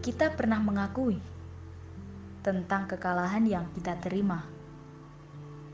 [0.00, 1.20] kita pernah mengakui
[2.40, 4.48] tentang kekalahan yang kita terima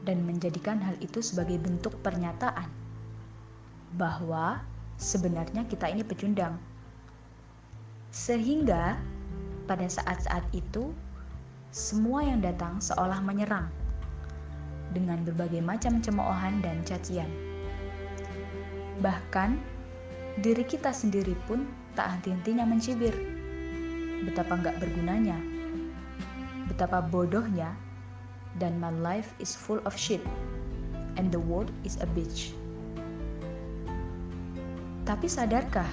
[0.02, 2.66] dan menjadikan hal itu sebagai bentuk pernyataan
[3.94, 4.58] bahwa
[4.98, 6.58] sebenarnya kita ini pecundang.
[8.10, 8.98] Sehingga
[9.70, 10.90] pada saat-saat itu
[11.70, 13.70] semua yang datang seolah menyerang
[14.90, 17.30] dengan berbagai macam cemoohan dan cacian.
[19.02, 19.54] Bahkan
[20.42, 21.62] diri kita sendiri pun
[21.94, 23.35] tak henti-hentinya mencibir.
[24.24, 25.36] Betapa nggak bergunanya,
[26.72, 27.76] betapa bodohnya,
[28.56, 30.24] dan my life is full of shit,
[31.20, 32.56] and the world is a bitch.
[35.04, 35.86] Tapi sadarkah,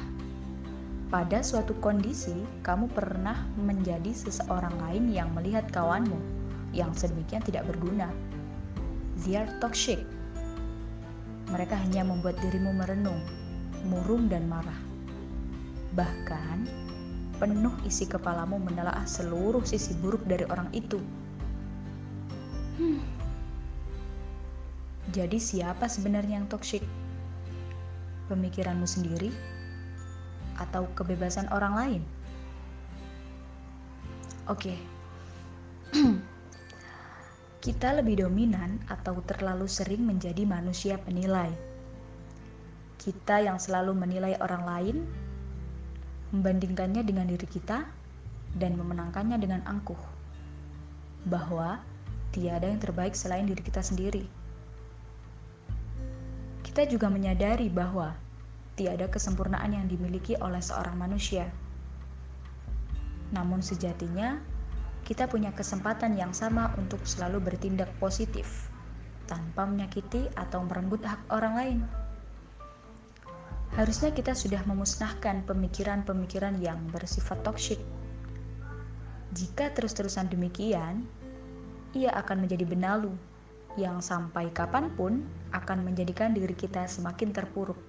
[1.13, 2.34] pada suatu kondisi
[2.66, 6.18] kamu pernah menjadi seseorang lain yang melihat kawanmu
[6.74, 8.10] yang sedemikian tidak berguna.
[9.21, 10.02] They are toxic.
[11.54, 13.21] Mereka hanya membuat dirimu merenung,
[13.85, 14.82] murung dan marah.
[15.93, 16.65] Bahkan,
[17.44, 20.96] penuh isi kepalamu menelaah seluruh sisi buruk dari orang itu.
[22.80, 23.04] Hmm.
[25.12, 26.80] Jadi siapa sebenarnya yang toksik?
[28.32, 29.27] Pemikiranmu sendiri
[30.55, 32.02] atau kebebasan orang lain?
[34.48, 34.80] Oke.
[35.91, 35.99] Okay.
[37.68, 41.52] Kita lebih dominan atau terlalu sering menjadi manusia penilai.
[42.96, 44.98] Kita yang selalu menilai orang lain
[46.34, 47.85] membandingkannya dengan diri kita,
[48.57, 50.01] dan memenangkannya dengan angkuh.
[51.29, 51.79] Bahwa
[52.34, 54.25] tiada yang terbaik selain diri kita sendiri.
[56.65, 58.17] Kita juga menyadari bahwa
[58.73, 61.53] tiada kesempurnaan yang dimiliki oleh seorang manusia.
[63.29, 64.41] Namun sejatinya,
[65.06, 68.73] kita punya kesempatan yang sama untuk selalu bertindak positif
[69.29, 71.79] tanpa menyakiti atau merenggut hak orang lain.
[73.74, 77.81] Harusnya kita sudah memusnahkan pemikiran-pemikiran yang bersifat toksik.
[79.34, 81.09] Jika terus-terusan demikian,
[81.97, 83.18] ia akan menjadi benalu
[83.74, 85.25] yang sampai kapan pun
[85.58, 87.81] akan menjadikan diri kita semakin terpuruk.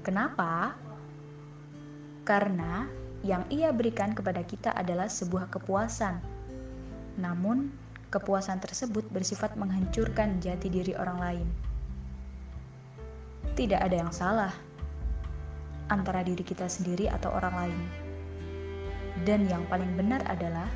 [0.00, 0.72] Kenapa?
[2.24, 2.88] Karena
[3.20, 6.16] yang ia berikan kepada kita adalah sebuah kepuasan.
[7.20, 7.76] Namun,
[8.08, 11.48] kepuasan tersebut bersifat menghancurkan jati diri orang lain
[13.56, 14.52] tidak ada yang salah
[15.88, 17.80] antara diri kita sendiri atau orang lain.
[19.24, 20.68] Dan yang paling benar adalah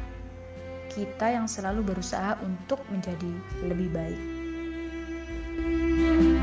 [0.88, 3.30] kita yang selalu berusaha untuk menjadi
[3.68, 4.22] lebih baik.
[5.60, 6.39] thank you